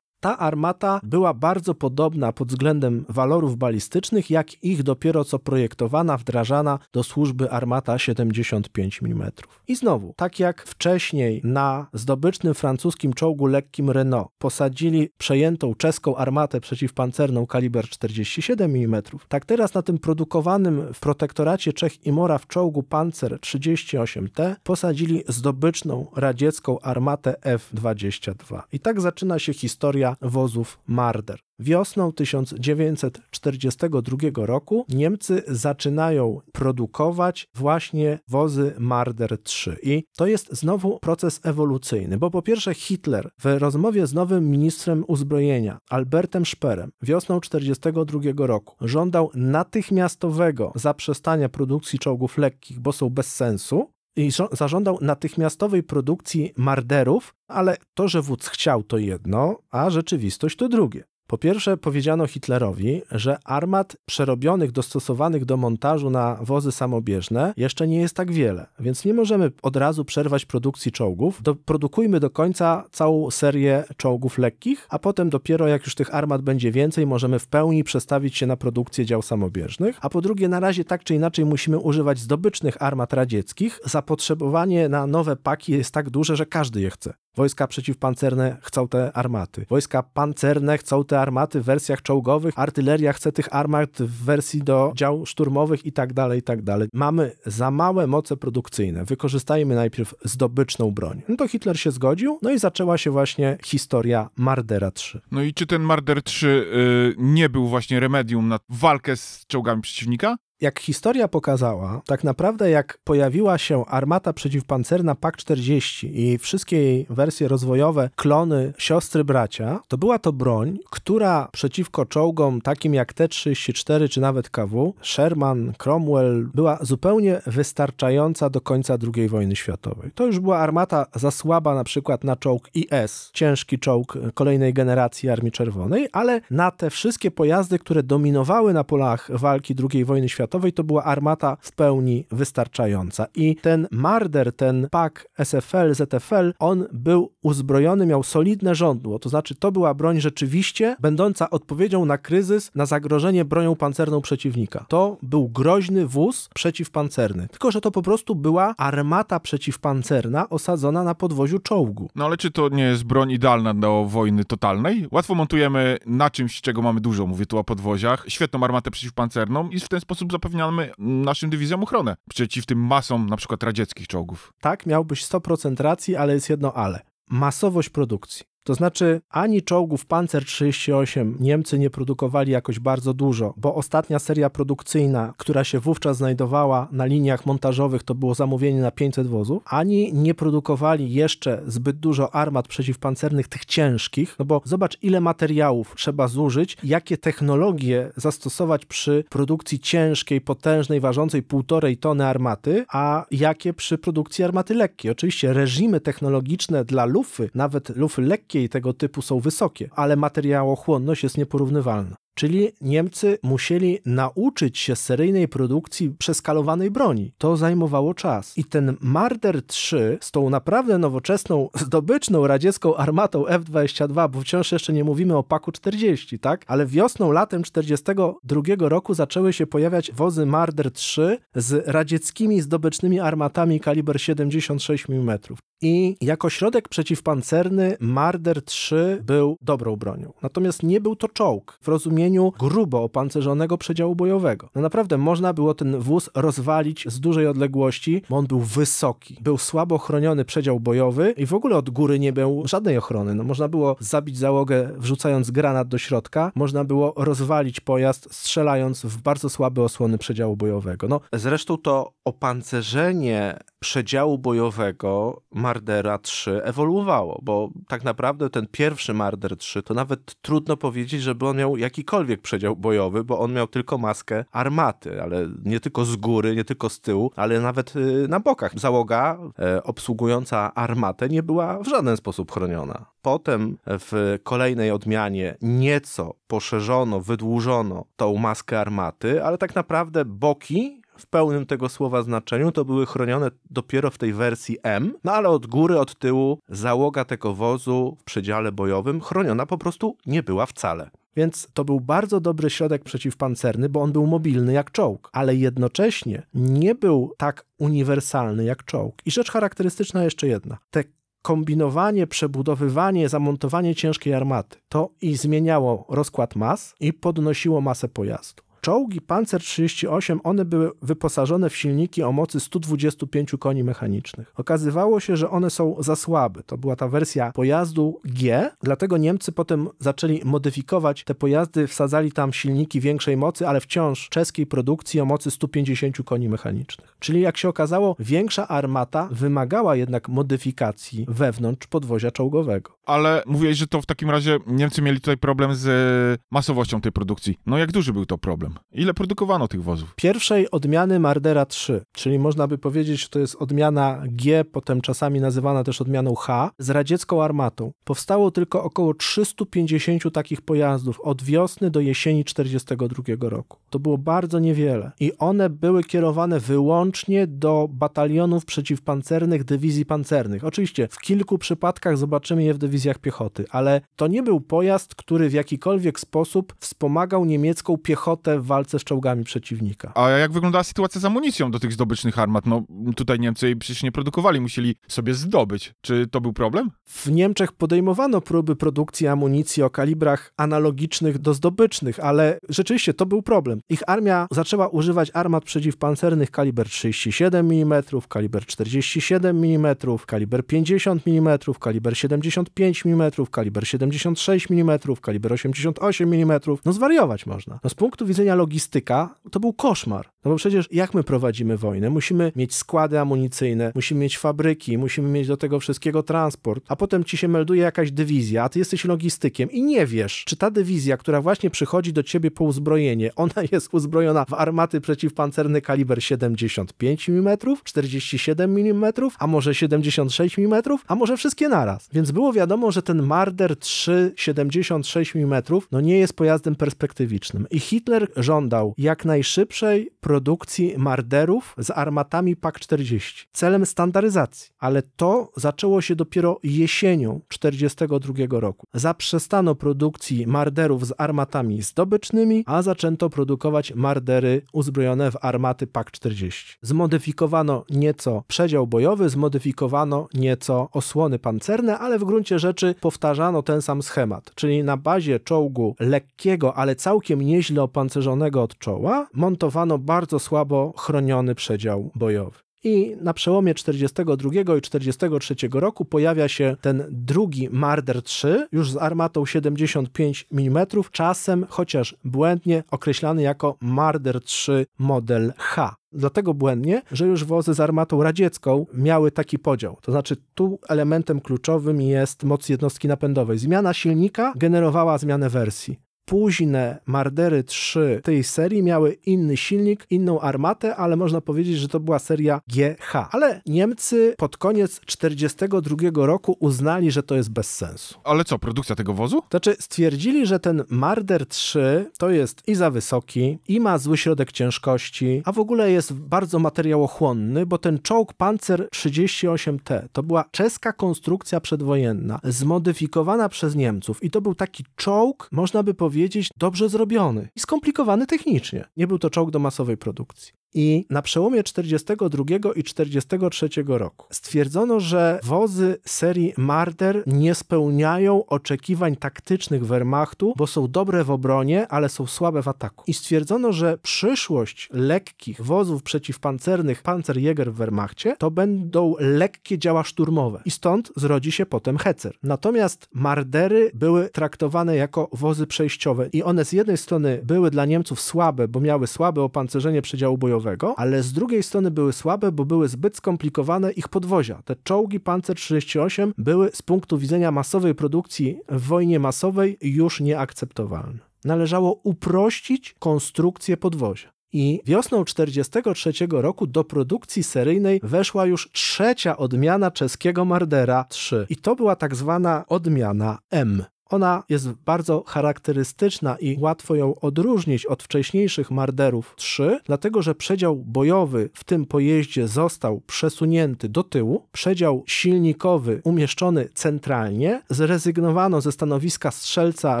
[0.26, 6.78] ta armata była bardzo podobna pod względem walorów balistycznych, jak ich dopiero co projektowana, wdrażana
[6.92, 9.30] do służby armata 75 mm.
[9.68, 16.60] I znowu, tak jak wcześniej na zdobycznym francuskim czołgu lekkim Renault posadzili przejętą czeską armatę
[16.60, 22.46] przeciwpancerną kaliber 47 mm, tak teraz na tym produkowanym w protektoracie Czech i Mora w
[22.46, 28.62] czołgu Panzer 38T posadzili zdobyczną radziecką armatę F-22.
[28.72, 31.38] I tak zaczyna się historia wozów Marder.
[31.58, 39.76] Wiosną 1942 roku Niemcy zaczynają produkować właśnie wozy Marder 3.
[39.82, 45.04] I to jest znowu proces ewolucyjny, bo po pierwsze Hitler w rozmowie z nowym ministrem
[45.08, 53.34] uzbrojenia Albertem Szperem wiosną 1942 roku żądał natychmiastowego zaprzestania produkcji czołgów lekkich, bo są bez
[53.34, 60.56] sensu, i zażądał natychmiastowej produkcji marderów, ale to, że wódz chciał, to jedno, a rzeczywistość
[60.56, 61.04] to drugie.
[61.26, 68.00] Po pierwsze, powiedziano Hitlerowi, że armat przerobionych, dostosowanych do montażu na wozy samobieżne jeszcze nie
[68.00, 71.42] jest tak wiele, więc nie możemy od razu przerwać produkcji czołgów.
[71.42, 76.42] Do, produkujmy do końca całą serię czołgów lekkich, a potem dopiero jak już tych armat
[76.42, 79.98] będzie więcej, możemy w pełni przestawić się na produkcję dział samobieżnych.
[80.00, 83.80] A po drugie, na razie tak czy inaczej musimy używać zdobycznych armat radzieckich.
[83.84, 87.14] Zapotrzebowanie na nowe paki jest tak duże, że każdy je chce.
[87.36, 89.66] Wojska przeciwpancerne chcą te armaty.
[89.68, 92.54] Wojska pancerne chcą te armaty w wersjach czołgowych.
[92.56, 96.88] Artyleria chce tych armat w wersji do dział szturmowych i tak dalej, i tak dalej.
[96.92, 99.04] Mamy za małe moce produkcyjne.
[99.04, 101.22] Wykorzystajmy najpierw zdobyczną broń.
[101.28, 105.20] No to Hitler się zgodził, no i zaczęła się właśnie historia Mardera 3.
[105.30, 109.82] No i czy ten Marder 3 yy, nie był właśnie remedium na walkę z czołgami
[109.82, 110.36] przeciwnika?
[110.60, 117.48] Jak historia pokazała, tak naprawdę jak pojawiła się armata przeciwpancerna PAK-40 i wszystkie jej wersje
[117.48, 124.20] rozwojowe, klony, siostry, bracia, to była to broń, która przeciwko czołgom takim jak T-34 czy
[124.20, 130.10] nawet KW, Sherman, Cromwell, była zupełnie wystarczająca do końca II wojny światowej.
[130.14, 135.28] To już była armata za słaba na przykład na czołg IS, ciężki czołg kolejnej generacji
[135.28, 140.45] Armii Czerwonej, ale na te wszystkie pojazdy, które dominowały na polach walki II wojny światowej,
[140.46, 143.26] światowej to była armata w pełni wystarczająca.
[143.34, 149.54] I ten Marder, ten pak SFL, ZFL, on był uzbrojony, miał solidne żądło, to znaczy
[149.54, 154.84] to była broń rzeczywiście będąca odpowiedzią na kryzys, na zagrożenie bronią pancerną przeciwnika.
[154.88, 161.14] To był groźny wóz przeciwpancerny, tylko że to po prostu była armata przeciwpancerna osadzona na
[161.14, 162.10] podwoziu czołgu.
[162.14, 165.06] No ale czy to nie jest broń idealna do wojny totalnej?
[165.10, 169.80] Łatwo montujemy na czymś, czego mamy dużo, mówię tu o podwoziach, świetną armatę przeciwpancerną i
[169.80, 174.52] w ten sposób zapewniamy naszym dywizjom ochronę przeciw tym masom na przykład radzieckich czołgów.
[174.60, 177.00] Tak, miałbyś 100% racji, ale jest jedno ale.
[177.30, 178.55] Masowość produkcji.
[178.66, 184.50] To znaczy, ani czołgów Panzer 38 Niemcy nie produkowali jakoś bardzo dużo, bo ostatnia seria
[184.50, 190.12] produkcyjna, która się wówczas znajdowała na liniach montażowych, to było zamówienie na 500 wozów, ani
[190.12, 196.28] nie produkowali jeszcze zbyt dużo armat przeciwpancernych, tych ciężkich, no bo zobacz, ile materiałów trzeba
[196.28, 203.98] zużyć, jakie technologie zastosować przy produkcji ciężkiej, potężnej, ważącej półtorej tony armaty, a jakie przy
[203.98, 205.10] produkcji armaty lekkiej.
[205.10, 208.22] Oczywiście reżimy technologiczne dla lufy, nawet lufy
[208.68, 212.16] tego typu są wysokie, ale materiałochłonność jest nieporównywalna.
[212.38, 217.32] Czyli Niemcy musieli nauczyć się seryjnej produkcji przeskalowanej broni.
[217.38, 218.58] To zajmowało czas.
[218.58, 224.92] I ten Marder 3 z tą naprawdę nowoczesną, zdobyczną radziecką armatą F-22, bo wciąż jeszcze
[224.92, 226.64] nie mówimy o paku 40, tak?
[226.66, 233.80] Ale wiosną, latem 42 roku zaczęły się pojawiać wozy Marder 3 z radzieckimi zdobycznymi armatami
[233.80, 235.38] kaliber 76 mm.
[235.82, 240.32] I jako środek przeciwpancerny Marder 3 był dobrą bronią.
[240.42, 244.68] Natomiast nie był to czołg w rozumieniu grubo opancerzonego przedziału bojowego.
[244.74, 249.38] No naprawdę można było ten wóz rozwalić z dużej odległości, bo on był wysoki.
[249.40, 253.34] Był słabo chroniony przedział bojowy i w ogóle od góry nie był żadnej ochrony.
[253.34, 259.22] No, można było zabić załogę wrzucając granat do środka, można było rozwalić pojazd strzelając w
[259.22, 261.08] bardzo słabe osłony przedziału bojowego.
[261.08, 269.56] No, zresztą to opancerzenie przedziału bojowego Mardera 3 ewoluowało, bo tak naprawdę ten pierwszy Marder
[269.56, 273.98] 3 to nawet trudno powiedzieć, żeby on miał jakikolwiek przedział bojowy, bo on miał tylko
[273.98, 278.40] maskę armaty, ale nie tylko z góry, nie tylko z tyłu, ale nawet y, na
[278.40, 278.78] bokach.
[278.78, 283.06] Załoga e, obsługująca armatę nie była w żaden sposób chroniona.
[283.22, 291.26] Potem w kolejnej odmianie nieco poszerzono, wydłużono tą maskę armaty, ale tak naprawdę boki w
[291.26, 295.66] pełnym tego słowa znaczeniu, to były chronione dopiero w tej wersji M, no ale od
[295.66, 301.10] góry, od tyłu załoga tego wozu w przedziale bojowym chroniona po prostu nie była wcale.
[301.36, 306.42] Więc to był bardzo dobry środek przeciwpancerny, bo on był mobilny jak czołg, ale jednocześnie
[306.54, 309.14] nie był tak uniwersalny jak czołg.
[309.26, 310.78] I rzecz charakterystyczna jeszcze jedna.
[310.90, 311.04] Te
[311.42, 318.62] kombinowanie, przebudowywanie, zamontowanie ciężkiej armaty to i zmieniało rozkład mas i podnosiło masę pojazdu.
[318.86, 324.52] Czołgi Panzer 38, one były wyposażone w silniki o mocy 125 koni mechanicznych.
[324.56, 326.62] Okazywało się, że one są za słabe.
[326.62, 332.52] To była ta wersja pojazdu G, dlatego Niemcy potem zaczęli modyfikować te pojazdy, wsadzali tam
[332.52, 337.16] silniki większej mocy, ale wciąż czeskiej produkcji o mocy 150 koni mechanicznych.
[337.18, 342.96] Czyli jak się okazało, większa armata wymagała jednak modyfikacji wewnątrz podwozia czołgowego.
[343.06, 347.58] Ale mówiłeś, że to w takim razie Niemcy mieli tutaj problem z masowością tej produkcji.
[347.66, 348.75] No jak duży był to problem?
[348.92, 350.14] Ile produkowano tych wozów?
[350.16, 355.40] Pierwszej odmiany Mardera 3, czyli można by powiedzieć, że to jest odmiana G, potem czasami
[355.40, 357.92] nazywana też odmianą H, z radziecką armatą.
[358.04, 363.78] Powstało tylko około 350 takich pojazdów od wiosny do jesieni 1942 roku.
[363.90, 370.64] To było bardzo niewiele i one były kierowane wyłącznie do batalionów przeciwpancernych dywizji pancernych.
[370.64, 375.48] Oczywiście w kilku przypadkach zobaczymy je w dywizjach piechoty, ale to nie był pojazd, który
[375.48, 380.12] w jakikolwiek sposób wspomagał niemiecką piechotę w walce z czołgami przeciwnika.
[380.14, 382.66] A jak wyglądała sytuacja z amunicją do tych zdobycznych armat?
[382.66, 382.82] No
[383.16, 385.94] tutaj Niemcy jej przecież nie produkowali, musieli sobie zdobyć.
[386.00, 386.90] Czy to był problem?
[387.04, 393.42] W Niemczech podejmowano próby produkcji amunicji o kalibrach analogicznych do zdobycznych, ale rzeczywiście to był
[393.42, 393.80] problem.
[393.88, 401.58] Ich armia zaczęła używać armat przeciwpancernych kaliber 37 mm, kaliber 47 mm, kaliber 50 mm,
[401.80, 406.60] kaliber 75 mm, kaliber 76 mm, kaliber 88 mm.
[406.84, 407.78] No zwariować można.
[407.84, 410.30] No z punktu widzenia logistyka to był koszmar.
[410.46, 412.10] No bo przecież jak my prowadzimy wojnę?
[412.10, 417.24] Musimy mieć składy amunicyjne, musimy mieć fabryki, musimy mieć do tego wszystkiego transport, a potem
[417.24, 421.16] ci się melduje jakaś dywizja, a ty jesteś logistykiem i nie wiesz, czy ta dywizja,
[421.16, 427.28] która właśnie przychodzi do ciebie po uzbrojenie, ona jest uzbrojona w armaty przeciwpancerne kaliber 75
[427.28, 432.08] mm, 47 mm, a może 76 mm, a może wszystkie naraz.
[432.12, 437.66] Więc było wiadomo, że ten Marder 3 76 mm no nie jest pojazdem perspektywicznym.
[437.70, 445.52] I Hitler żądał jak najszybszej produkcji produkcji Marderów z armatami PAK-40 celem standaryzacji, ale to
[445.56, 448.86] zaczęło się dopiero jesienią 1942 roku.
[448.94, 456.76] Zaprzestano produkcji Marderów z armatami zdobycznymi, a zaczęto produkować Mardery uzbrojone w armaty PAK-40.
[456.82, 464.02] Zmodyfikowano nieco przedział bojowy, zmodyfikowano nieco osłony pancerne, ale w gruncie rzeczy powtarzano ten sam
[464.02, 470.94] schemat, czyli na bazie czołgu lekkiego, ale całkiem nieźle opancerzonego od czoła, montowano bardzo słabo
[470.96, 472.66] chroniony przedział bojowy.
[472.86, 478.96] I na przełomie 42 i 43 roku pojawia się ten drugi Marder 3, już z
[478.96, 485.94] armatą 75 mm, czasem chociaż błędnie określany jako Marder 3 model H.
[486.12, 489.98] Dlatego błędnie, że już wozy z armatą radziecką miały taki podział.
[490.02, 493.58] To znaczy, tu elementem kluczowym jest moc jednostki napędowej.
[493.58, 500.96] Zmiana silnika generowała zmianę wersji późne Mardery 3 tej serii miały inny silnik, inną armatę,
[500.96, 503.28] ale można powiedzieć, że to była seria GH.
[503.32, 508.20] Ale Niemcy pod koniec 1942 roku uznali, że to jest bez sensu.
[508.24, 509.42] Ale co, produkcja tego wozu?
[509.50, 514.52] Znaczy stwierdzili, że ten Marder 3 to jest i za wysoki, i ma zły środek
[514.52, 520.92] ciężkości, a w ogóle jest bardzo materiałochłonny, bo ten czołg Panzer 38T to była czeska
[520.92, 526.88] konstrukcja przedwojenna, zmodyfikowana przez Niemców i to był taki czołg, można by powiedzieć, powiedzieć, dobrze
[526.88, 528.84] zrobiony i skomplikowany technicznie.
[528.96, 530.52] Nie był to czołg do masowej produkcji.
[530.78, 532.44] I na przełomie 42
[532.76, 540.88] i 43 roku stwierdzono, że wozy serii Marder nie spełniają oczekiwań taktycznych Wehrmachtu, bo są
[540.88, 543.04] dobre w obronie, ale są słabe w ataku.
[543.06, 550.62] I stwierdzono, że przyszłość lekkich wozów przeciwpancernych Panzerjäger w Wehrmachcie to będą lekkie działa szturmowe.
[550.64, 552.36] I stąd zrodzi się potem Hecer.
[552.42, 558.20] Natomiast Mardery były traktowane jako wozy przejściowe i one z jednej strony były dla Niemców
[558.20, 560.65] słabe, bo miały słabe opancerzenie przedziału bojowego,
[560.96, 564.62] ale z drugiej strony były słabe, bo były zbyt skomplikowane ich podwozia.
[564.64, 571.18] Te czołgi Panzer 38 były z punktu widzenia masowej produkcji w wojnie masowej już nieakceptowalne.
[571.44, 574.36] Należało uprościć konstrukcję podwozia.
[574.52, 581.46] I wiosną 1943 roku do produkcji seryjnej weszła już trzecia odmiana czeskiego Mardera 3.
[581.50, 583.84] I to była tak zwana odmiana M.
[584.10, 590.76] Ona jest bardzo charakterystyczna i łatwo ją odróżnić od wcześniejszych Marderów 3, dlatego że przedział
[590.76, 599.30] bojowy w tym pojeździe został przesunięty do tyłu, przedział silnikowy umieszczony centralnie, zrezygnowano ze stanowiska
[599.30, 600.00] strzelca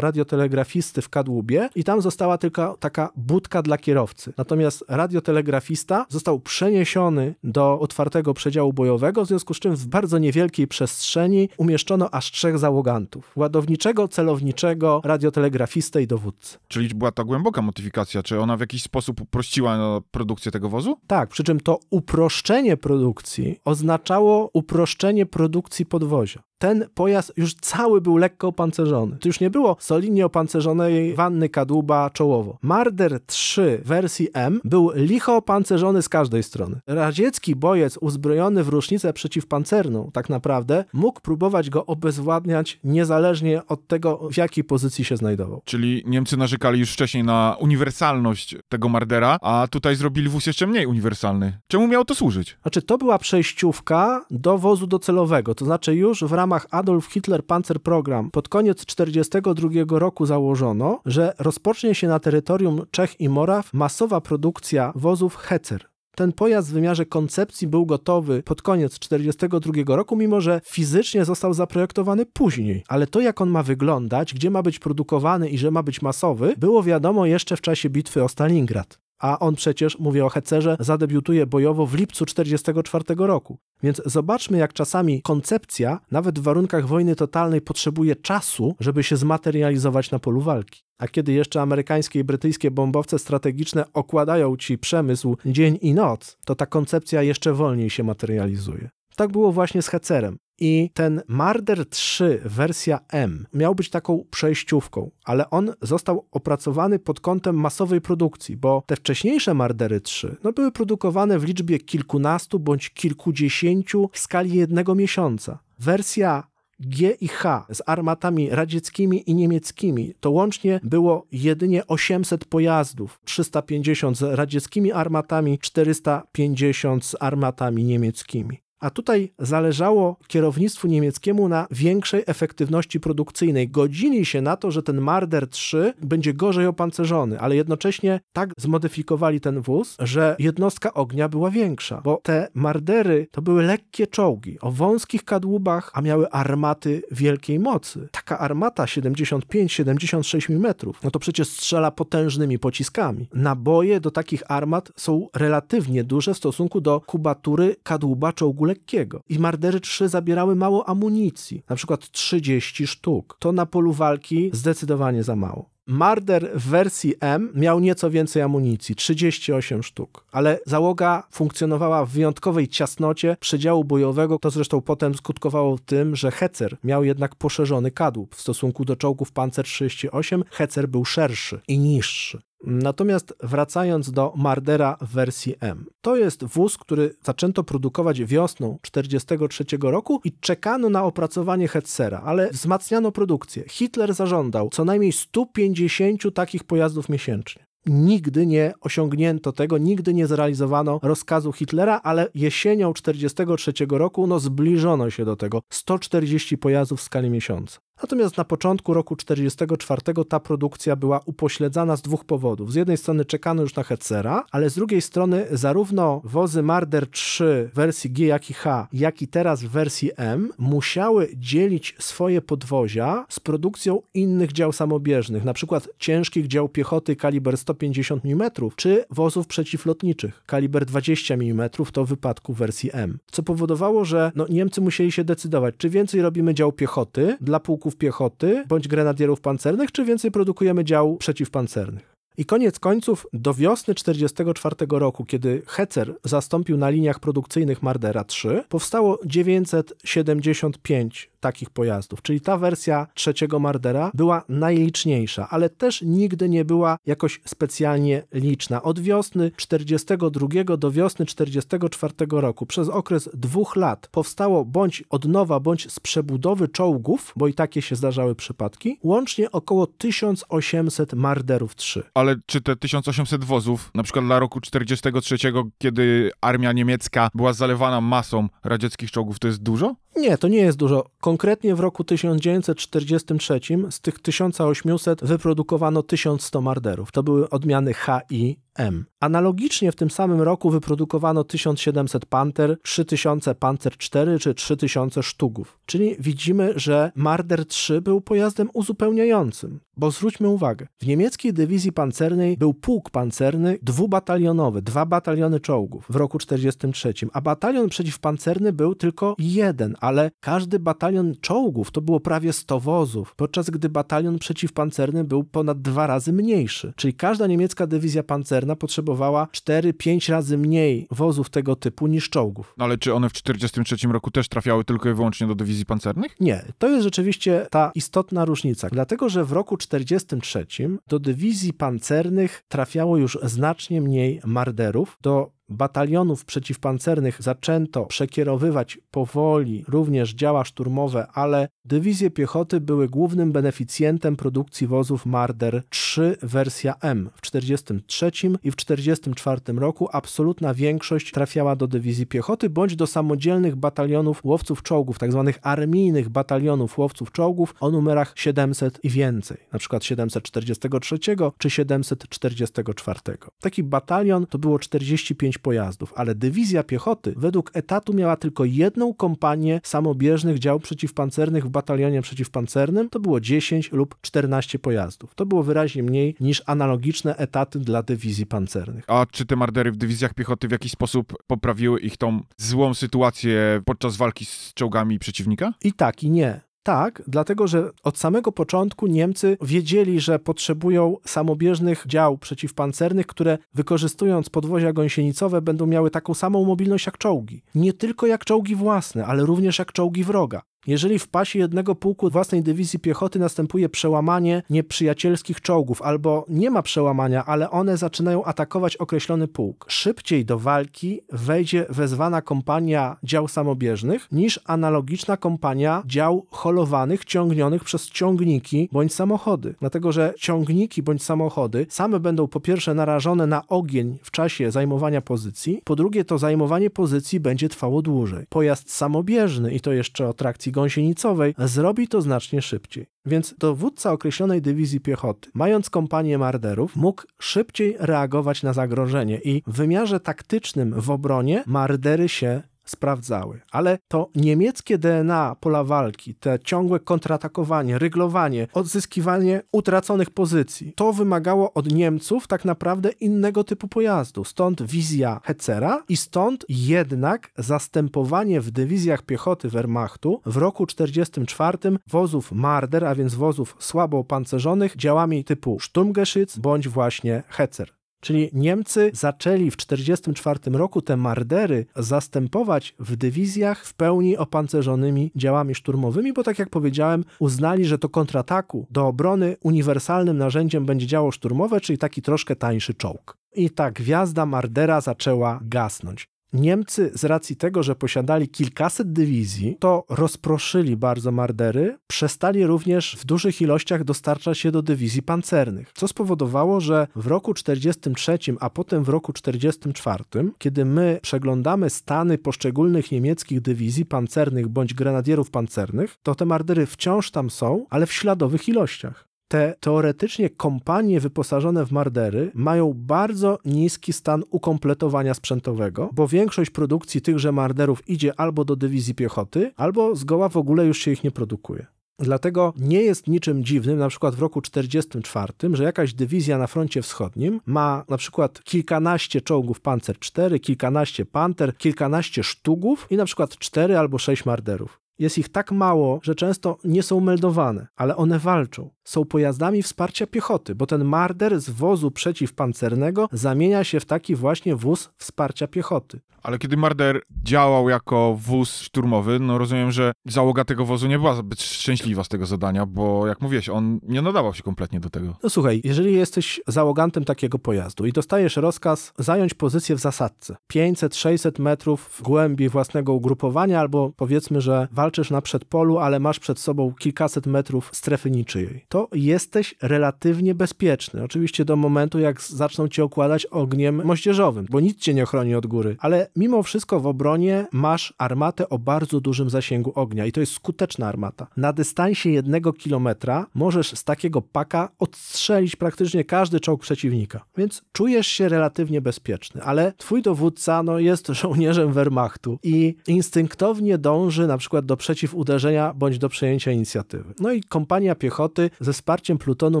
[0.00, 4.32] radiotelegrafisty w kadłubie i tam została tylko taka budka dla kierowcy.
[4.36, 10.66] Natomiast radiotelegrafista został przeniesiony do otwartego przedziału bojowego, w związku z czym w bardzo niewielkiej
[10.66, 13.32] przestrzeni umieszczono aż trzech załogantów.
[13.36, 16.58] Ładowniczego celowniczego, radiotelegrafistę i dowódcę.
[16.68, 18.22] Czyli była to głęboka modyfikacja.
[18.22, 20.98] Czy ona w jakiś sposób uprościła no, produkcję tego wozu?
[21.06, 28.16] Tak, przy czym to uproszczenie produkcji oznaczało uproszczenie produkcji podwozia ten pojazd już cały był
[28.16, 29.16] lekko opancerzony.
[29.20, 32.58] To już nie było solidnie opancerzonej wanny kadłuba czołowo.
[32.62, 36.76] Marder 3 wersji M był licho opancerzony z każdej strony.
[36.86, 44.28] Radziecki bojec uzbrojony w rusznicę przeciwpancerną tak naprawdę mógł próbować go obezwładniać niezależnie od tego,
[44.32, 45.62] w jakiej pozycji się znajdował.
[45.64, 50.86] Czyli Niemcy narzekali już wcześniej na uniwersalność tego Mardera, a tutaj zrobili wóz jeszcze mniej
[50.86, 51.58] uniwersalny.
[51.68, 52.58] Czemu miało to służyć?
[52.62, 57.44] Znaczy, to była przejściówka do wozu docelowego, to znaczy już w ramach ramach Adolf Hitler
[57.44, 63.74] Panzer Program pod koniec 1942 roku założono, że rozpocznie się na terytorium Czech i Moraw
[63.74, 65.86] masowa produkcja wozów Hecer.
[66.16, 71.54] Ten pojazd w wymiarze koncepcji był gotowy pod koniec 1942 roku, mimo że fizycznie został
[71.54, 72.84] zaprojektowany później.
[72.88, 76.54] Ale to, jak on ma wyglądać, gdzie ma być produkowany i że ma być masowy,
[76.58, 81.46] było wiadomo jeszcze w czasie bitwy o Stalingrad a on przecież, mówię o Hecerze, zadebiutuje
[81.46, 83.58] bojowo w lipcu 1944 roku.
[83.82, 90.10] Więc zobaczmy, jak czasami koncepcja, nawet w warunkach wojny totalnej, potrzebuje czasu, żeby się zmaterializować
[90.10, 90.82] na polu walki.
[90.98, 96.54] A kiedy jeszcze amerykańskie i brytyjskie bombowce strategiczne okładają ci przemysł dzień i noc, to
[96.54, 98.90] ta koncepcja jeszcze wolniej się materializuje.
[99.16, 100.38] Tak było właśnie z Hecerem.
[100.58, 107.20] I ten Marder 3 wersja M miał być taką przejściówką, ale on został opracowany pod
[107.20, 112.90] kątem masowej produkcji, bo te wcześniejsze Mardery 3 no, były produkowane w liczbie kilkunastu bądź
[112.90, 115.58] kilkudziesięciu w skali jednego miesiąca.
[115.78, 116.44] Wersja
[116.80, 124.18] G i H z armatami radzieckimi i niemieckimi to łącznie było jedynie 800 pojazdów, 350
[124.18, 128.65] z radzieckimi armatami, 450 z armatami niemieckimi.
[128.80, 133.68] A tutaj zależało kierownictwu niemieckiemu na większej efektywności produkcyjnej.
[133.68, 139.40] Godzili się na to, że ten Marder 3 będzie gorzej opancerzony, ale jednocześnie tak zmodyfikowali
[139.40, 144.72] ten wóz, że jednostka ognia była większa, bo te Mardery to były lekkie czołgi o
[144.72, 148.08] wąskich kadłubach, a miały armaty wielkiej mocy.
[148.12, 153.28] Taka armata 75-76 mm, no to przecież strzela potężnymi pociskami.
[153.34, 159.20] Naboje do takich armat są relatywnie duże w stosunku do kubatury kadłuba czołgu lekkiego.
[159.28, 163.36] I Mardery 3 zabierały mało amunicji, na przykład 30 sztuk.
[163.38, 165.76] To na polu walki zdecydowanie za mało.
[165.88, 172.68] Marder w wersji M miał nieco więcej amunicji 38 sztuk, ale załoga funkcjonowała w wyjątkowej
[172.68, 174.38] ciasnocie przedziału bojowego.
[174.38, 178.34] To zresztą potem skutkowało tym, że Hecer miał jednak poszerzony kadłub.
[178.34, 182.42] W stosunku do czołgów Panzer 38 Hecer był szerszy i niższy.
[182.64, 189.64] Natomiast wracając do Mardera w wersji M, to jest wóz, który zaczęto produkować wiosną 1943
[189.80, 193.64] roku i czekano na opracowanie Hetzera, ale wzmacniano produkcję.
[193.68, 197.66] Hitler zażądał co najmniej 150 takich pojazdów miesięcznie.
[197.86, 205.10] Nigdy nie osiągnięto tego, nigdy nie zrealizowano rozkazu Hitlera, ale jesienią 1943 roku no, zbliżono
[205.10, 207.78] się do tego 140 pojazdów w skali miesiąca.
[208.02, 212.72] Natomiast na początku roku 1944 ta produkcja była upośledzana z dwóch powodów.
[212.72, 217.70] Z jednej strony czekano już na Hetzera, ale z drugiej strony zarówno wozy Marder 3
[217.72, 222.42] w wersji G, jak i H, jak i teraz w wersji M musiały dzielić swoje
[222.42, 229.04] podwozia z produkcją innych dział samobieżnych, na przykład ciężkich dział piechoty kaliber 150 mm, czy
[229.10, 233.18] wozów przeciwlotniczych kaliber 20 mm, to w wypadku wersji M.
[233.30, 237.85] Co powodowało, że no, Niemcy musieli się decydować, czy więcej robimy dział piechoty dla pułku
[237.86, 242.16] pułków piechoty bądź grenadierów pancernych, czy więcej produkujemy dział przeciwpancernych.
[242.38, 248.64] I koniec końców do wiosny 1944 roku, kiedy Hecer zastąpił na liniach produkcyjnych Mardera 3,
[248.68, 256.64] powstało 975 takich pojazdów, czyli ta wersja trzeciego Mardera była najliczniejsza, ale też nigdy nie
[256.64, 258.82] była jakoś specjalnie liczna.
[258.82, 265.60] Od wiosny 42 do wiosny 44 roku przez okres dwóch lat powstało bądź od nowa,
[265.60, 272.02] bądź z przebudowy czołgów, bo i takie się zdarzały przypadki, łącznie około 1800 Marderów 3.
[272.14, 275.36] Ale czy te 1800 wozów, na przykład dla roku 43,
[275.78, 279.94] kiedy armia niemiecka była zalewana masą radzieckich czołgów, to jest dużo?
[280.16, 281.06] Nie, to nie jest dużo.
[281.20, 287.12] Konkretnie w roku 1943 z tych 1800 wyprodukowano 1100 marderów.
[287.12, 289.04] To były odmiany H i M.
[289.20, 295.78] Analogicznie w tym samym roku wyprodukowano 1700 Panther, 3000 Panzer 4 czy 3000 Sztugów.
[295.86, 299.80] Czyli widzimy, że Marder 3 był pojazdem uzupełniającym.
[299.96, 306.16] Bo zwróćmy uwagę, w niemieckiej dywizji pancernej był pułk pancerny dwubatalionowy, dwa bataliony czołgów w
[306.16, 312.52] roku 43, a batalion przeciwpancerny był tylko jeden, ale każdy batalion czołgów to było prawie
[312.52, 316.92] 100 wozów, podczas gdy batalion przeciwpancerny był ponad dwa razy mniejszy.
[316.96, 322.74] Czyli każda niemiecka dywizja pancerna potrzebowała 4-5 razy mniej wozów tego typu niż czołgów.
[322.78, 326.40] No ale czy one w 43 roku też trafiały tylko i wyłącznie do dywizji pancernych?
[326.40, 330.66] Nie, to jest rzeczywiście ta istotna różnica, dlatego że w roku 43
[331.06, 340.34] do dywizji pancernych trafiało już znacznie mniej marderów, do batalionów przeciwpancernych zaczęto przekierowywać powoli również
[340.34, 347.30] działa szturmowe, ale dywizje piechoty były głównym beneficjentem produkcji wozów Marder 3 wersja M.
[347.34, 348.26] W 1943
[348.64, 354.82] i w 1944 roku absolutna większość trafiała do dywizji piechoty bądź do samodzielnych batalionów łowców
[354.82, 355.42] czołgów, tzw.
[355.46, 361.18] Tak armijnych batalionów łowców czołgów o numerach 700 i więcej, przykład 743
[361.58, 363.20] czy 744.
[363.60, 369.80] Taki batalion to było 45 pojazdów, ale dywizja piechoty według etatu miała tylko jedną kompanię
[369.84, 375.34] samobieżnych dział przeciwpancernych w batalionie przeciwpancernym, to było 10 lub 14 pojazdów.
[375.34, 379.04] To było wyraźnie mniej niż analogiczne etaty dla dywizji pancernych.
[379.08, 383.82] A czy te mardery w dywizjach piechoty w jakiś sposób poprawiły ich tą złą sytuację
[383.84, 385.72] podczas walki z czołgami przeciwnika?
[385.84, 386.60] I tak, i nie.
[386.86, 394.50] Tak, dlatego że od samego początku Niemcy wiedzieli, że potrzebują samobieżnych dział przeciwpancernych, które wykorzystując
[394.50, 397.62] podwozia gąsienicowe będą miały taką samą mobilność jak czołgi.
[397.74, 400.62] Nie tylko jak czołgi własne, ale również jak czołgi wroga.
[400.86, 406.82] Jeżeli w pasie jednego pułku własnej dywizji piechoty następuje przełamanie nieprzyjacielskich czołgów, albo nie ma
[406.82, 414.28] przełamania, ale one zaczynają atakować określony pułk, szybciej do walki wejdzie wezwana kompania dział samobieżnych
[414.32, 419.74] niż analogiczna kompania dział holowanych, ciągnionych przez ciągniki bądź samochody.
[419.80, 425.20] Dlatego, że ciągniki bądź samochody same będą po pierwsze narażone na ogień w czasie zajmowania
[425.20, 428.46] pozycji, po drugie to zajmowanie pozycji będzie trwało dłużej.
[428.48, 433.06] Pojazd samobieżny, i to jeszcze o trakcji gąsienicowej, zrobi to znacznie szybciej.
[433.26, 439.76] Więc dowódca określonej dywizji piechoty, mając kompanię marderów, mógł szybciej reagować na zagrożenie i w
[439.76, 443.60] wymiarze taktycznym w obronie mardery się sprawdzały.
[443.70, 451.72] Ale to niemieckie DNA pola walki, te ciągłe kontratakowanie, ryglowanie, odzyskiwanie utraconych pozycji, to wymagało
[451.72, 454.44] od Niemców tak naprawdę innego typu pojazdu.
[454.44, 462.52] Stąd wizja Hetzera i stąd jednak zastępowanie w dywizjach piechoty Wehrmachtu w roku 1944 wozów
[462.52, 467.95] Marder, a więc wozów słabo opancerzonych, działami typu Sturmgeschütz bądź właśnie Hetzer.
[468.26, 475.74] Czyli Niemcy zaczęli w 1944 roku te mardery zastępować w dywizjach w pełni opancerzonymi działami
[475.74, 481.30] szturmowymi, bo tak jak powiedziałem, uznali, że to kontrataku do obrony uniwersalnym narzędziem będzie działo
[481.30, 483.36] szturmowe, czyli taki troszkę tańszy czołg.
[483.54, 486.28] I ta gwiazda Mardera zaczęła gasnąć.
[486.52, 493.24] Niemcy z racji tego, że posiadali kilkaset dywizji, to rozproszyli bardzo mardery, przestali również w
[493.24, 499.04] dużych ilościach dostarczać się do dywizji pancernych, co spowodowało, że w roku 43, a potem
[499.04, 500.24] w roku 44,
[500.58, 507.30] kiedy my przeglądamy stany poszczególnych niemieckich dywizji pancernych bądź grenadierów pancernych, to te mardery wciąż
[507.30, 514.12] tam są, ale w śladowych ilościach te teoretycznie kompanie wyposażone w mardery mają bardzo niski
[514.12, 520.48] stan ukompletowania sprzętowego, bo większość produkcji tychże marderów idzie albo do dywizji piechoty, albo zgoła
[520.48, 521.86] w ogóle już się ich nie produkuje.
[522.18, 527.02] Dlatego nie jest niczym dziwnym, na przykład w roku 1944, że jakaś dywizja na froncie
[527.02, 533.58] wschodnim ma na przykład kilkanaście czołgów Panzer 4, kilkanaście Panther, kilkanaście sztugów i na przykład
[533.58, 535.05] cztery albo sześć marderów.
[535.18, 538.90] Jest ich tak mało, że często nie są meldowane, ale one walczą.
[539.04, 544.76] Są pojazdami wsparcia piechoty, bo ten marder z wozu przeciwpancernego zamienia się w taki właśnie
[544.76, 546.20] wóz wsparcia piechoty.
[546.46, 551.34] Ale kiedy Marder działał jako wóz szturmowy, no rozumiem, że załoga tego wozu nie była
[551.34, 555.36] zbyt szczęśliwa z tego zadania, bo jak mówiłeś, on nie nadawał się kompletnie do tego.
[555.42, 561.60] No słuchaj, jeżeli jesteś załogantem takiego pojazdu i dostajesz rozkaz zająć pozycję w zasadce 500-600
[561.60, 566.92] metrów w głębi własnego ugrupowania, albo powiedzmy, że walczysz na przedpolu, ale masz przed sobą
[566.98, 571.22] kilkaset metrów strefy niczyjej, to jesteś relatywnie bezpieczny.
[571.22, 575.66] Oczywiście do momentu, jak zaczną cię okładać ogniem moździerzowym, bo nic cię nie ochroni od
[575.66, 580.40] góry, ale mimo wszystko w obronie masz armatę o bardzo dużym zasięgu ognia i to
[580.40, 581.46] jest skuteczna armata.
[581.56, 588.26] Na dystansie jednego kilometra możesz z takiego paka odstrzelić praktycznie każdy czołg przeciwnika, więc czujesz
[588.26, 594.86] się relatywnie bezpieczny, ale twój dowódca no, jest żołnierzem Wehrmachtu i instynktownie dąży na przykład
[594.86, 597.34] do przeciwuderzenia bądź do przejęcia inicjatywy.
[597.40, 599.80] No i kompania piechoty ze wsparciem plutonu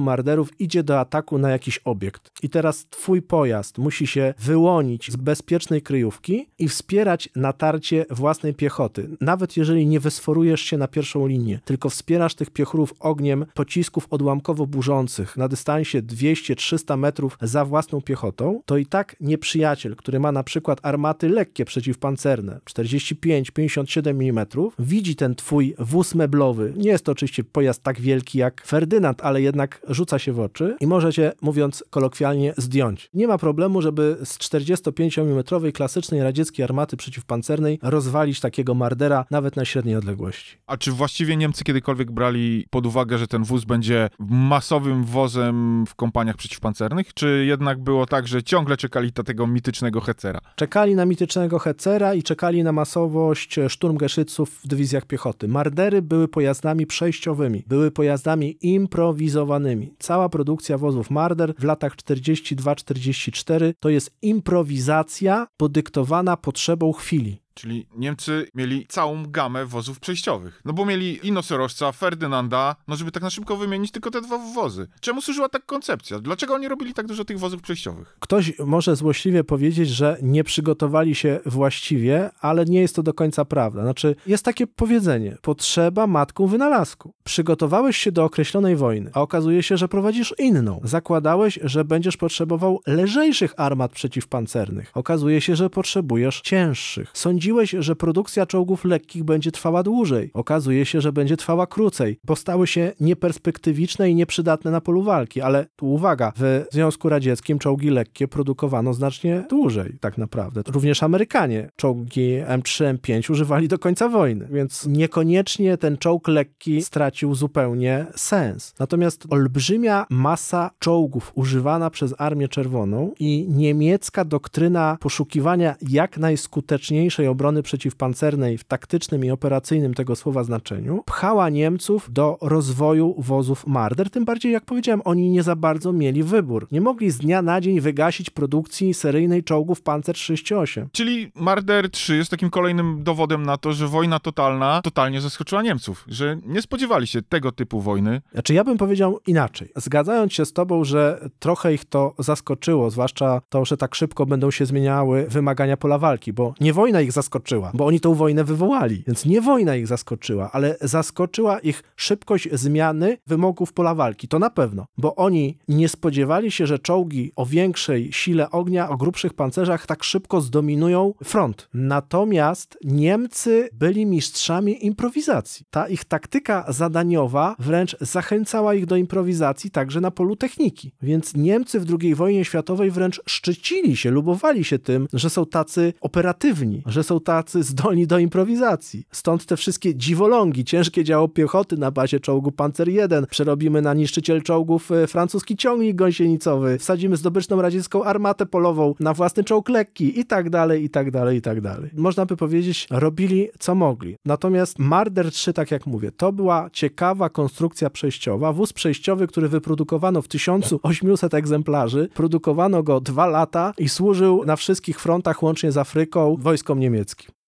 [0.00, 2.30] marderów idzie do ataku na jakiś obiekt.
[2.42, 9.08] I teraz twój pojazd musi się wyłonić z bezpiecznej kryjówki i wspierać natarcie własnej piechoty.
[9.20, 15.36] Nawet jeżeli nie wysforujesz się na pierwszą linię, tylko wspierasz tych piechurów ogniem pocisków odłamkowo-burzących
[15.36, 20.78] na dystansie 200-300 metrów za własną piechotą, to i tak nieprzyjaciel, który ma na przykład
[20.82, 24.46] armaty lekkie przeciwpancerne 45-57 mm,
[24.78, 26.72] widzi ten twój wóz meblowy.
[26.76, 30.76] Nie jest to oczywiście pojazd tak wielki jak Ferdynand, ale jednak rzuca się w oczy
[30.80, 33.10] i może cię, mówiąc kolokwialnie, zdjąć.
[33.14, 35.44] Nie ma problemu, żeby z 45 mm
[35.74, 40.56] klasycznej radzieckiej armaty przeciwpancernej rozwalić takiego mardera nawet na średniej odległości.
[40.66, 45.94] A czy właściwie Niemcy kiedykolwiek brali pod uwagę, że ten wóz będzie masowym wozem w
[45.94, 50.40] kompaniach przeciwpancernych, czy jednak było tak, że ciągle czekali na tego mitycznego Hecera?
[50.56, 55.48] Czekali na mitycznego Hecera i czekali na masowość szturmgeszyców w dywizjach piechoty.
[55.48, 59.94] Mardery były pojazdami przejściowymi, były pojazdami improwizowanymi.
[59.98, 67.45] Cała produkcja wozów Marder w latach 42-44 to jest improwizacja podyktowana potrzebą chwili.
[67.56, 70.60] Czyli Niemcy mieli całą gamę wozów przejściowych.
[70.64, 74.38] No bo mieli i nosorożca, Ferdynanda, no żeby tak na szybko wymienić tylko te dwa
[74.38, 74.88] wozy.
[75.00, 76.18] Czemu służyła tak koncepcja?
[76.18, 78.16] Dlaczego oni robili tak dużo tych wozów przejściowych?
[78.20, 83.44] Ktoś może złośliwie powiedzieć, że nie przygotowali się właściwie, ale nie jest to do końca
[83.44, 83.82] prawda.
[83.82, 87.14] Znaczy, jest takie powiedzenie: potrzeba matką wynalazku.
[87.24, 90.80] Przygotowałeś się do określonej wojny, a okazuje się, że prowadzisz inną.
[90.84, 94.90] Zakładałeś, że będziesz potrzebował lżejszych armat przeciwpancernych.
[94.94, 97.10] Okazuje się, że potrzebujesz cięższych.
[97.14, 100.30] Sądziłeś, sądziłeś, że produkcja czołgów lekkich będzie trwała dłużej.
[100.34, 105.40] Okazuje się, że będzie trwała krócej, bo stały się nieperspektywiczne i nieprzydatne na polu walki.
[105.40, 110.62] Ale tu uwaga, w Związku Radzieckim czołgi lekkie produkowano znacznie dłużej, tak naprawdę.
[110.66, 117.34] Również Amerykanie czołgi M3, M5 używali do końca wojny, więc niekoniecznie ten czołg lekki stracił
[117.34, 118.74] zupełnie sens.
[118.78, 127.62] Natomiast olbrzymia masa czołgów używana przez Armię Czerwoną i niemiecka doktryna poszukiwania jak najskuteczniejszej obrony
[127.62, 134.24] przeciwpancernej w taktycznym i operacyjnym tego słowa znaczeniu pchała Niemców do rozwoju wozów Marder, tym
[134.24, 136.66] bardziej jak powiedziałem, oni nie za bardzo mieli wybór.
[136.72, 140.88] Nie mogli z dnia na dzień wygasić produkcji seryjnej czołgów Panzer 38.
[140.92, 146.04] Czyli Marder 3 jest takim kolejnym dowodem na to, że wojna totalna totalnie zaskoczyła Niemców,
[146.08, 148.22] że nie spodziewali się tego typu wojny.
[148.32, 149.68] Znaczy ja bym powiedział inaczej.
[149.76, 154.50] Zgadzając się z tobą, że trochę ich to zaskoczyło, zwłaszcza to, że tak szybko będą
[154.50, 157.25] się zmieniały wymagania pola walki, bo nie wojna ich zaskoczyła,
[157.74, 159.02] bo oni tą wojnę wywołali.
[159.06, 164.28] Więc nie wojna ich zaskoczyła, ale zaskoczyła ich szybkość zmiany wymogów pola walki.
[164.28, 168.96] To na pewno, bo oni nie spodziewali się, że czołgi o większej sile ognia, o
[168.96, 171.68] grubszych pancerzach tak szybko zdominują front.
[171.74, 175.66] Natomiast Niemcy byli mistrzami improwizacji.
[175.70, 180.92] Ta ich taktyka zadaniowa wręcz zachęcała ich do improwizacji także na polu techniki.
[181.02, 185.92] Więc Niemcy w II wojnie światowej wręcz szczycili się, lubowali się tym, że są tacy
[186.00, 189.06] operatywni, że są tacy zdolni do improwizacji.
[189.10, 192.96] Stąd te wszystkie dziwolągi, ciężkie działo piechoty na bazie czołgu Panzer I,
[193.30, 199.44] przerobimy na niszczyciel czołgów e, francuski ciągnik gąsienicowy, wsadzimy zdobyczną radziecką armatę polową na własny
[199.44, 201.90] czołg lekki i tak dalej, i tak dalej, i tak dalej.
[201.96, 204.16] Można by powiedzieć, robili co mogli.
[204.24, 210.22] Natomiast Marder 3, tak jak mówię, to była ciekawa konstrukcja przejściowa, wóz przejściowy, który wyprodukowano
[210.22, 216.36] w 1800 egzemplarzy, produkowano go dwa lata i służył na wszystkich frontach, łącznie z Afryką,
[216.38, 217.05] wojskom niemieckim.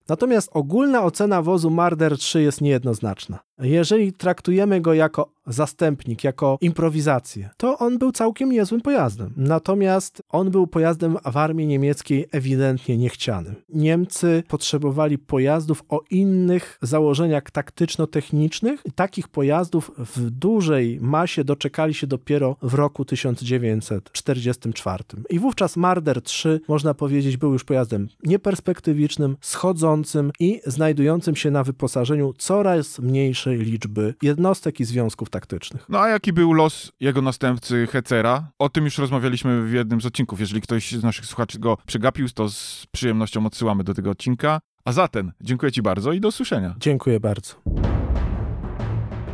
[0.09, 3.39] Natomiast ogólna ocena wozu Marder 3 jest niejednoznaczna.
[3.59, 9.33] Jeżeli traktujemy go jako zastępnik, jako improwizację, to on był całkiem niezłym pojazdem.
[9.37, 13.55] Natomiast on był pojazdem w armii niemieckiej ewidentnie niechcianym.
[13.69, 22.57] Niemcy potrzebowali pojazdów o innych założeniach taktyczno-technicznych takich pojazdów w dużej masie doczekali się dopiero
[22.63, 25.05] w roku 1944.
[25.31, 31.65] I wówczas Marder 3, można powiedzieć, był już pojazdem nieperspektywicznym, schodzącym i znajdującym się na
[31.65, 35.87] wyposażeniu coraz mniejszym liczby jednostek i związków taktycznych.
[35.89, 38.51] No a jaki był los jego następcy Hecera?
[38.59, 40.41] O tym już rozmawialiśmy w jednym z odcinków.
[40.41, 44.61] Jeżeli ktoś z naszych słuchaczy go przegapił, to z przyjemnością odsyłamy do tego odcinka.
[44.85, 46.75] A zatem dziękuję Ci bardzo i do usłyszenia.
[46.79, 47.55] Dziękuję bardzo.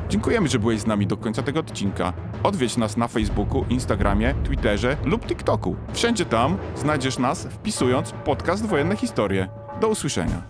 [0.08, 2.12] Dziękujemy, że byłeś z nami do końca tego odcinka.
[2.42, 5.76] Odwiedź nas na Facebooku, Instagramie, Twitterze lub TikToku.
[5.92, 9.48] Wszędzie tam znajdziesz nas wpisując podcast Wojenne Historie.
[9.80, 10.42] Do usłyszenia.